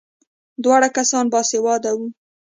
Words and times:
دواړه 0.63 0.87
کسان 0.97 1.25
باسواده 1.33 1.91
وو. 1.97 2.07